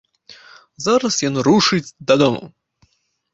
Зараз 0.85 1.17
ён 1.29 1.37
рушыць 1.49 1.93
дадому! 2.13 2.43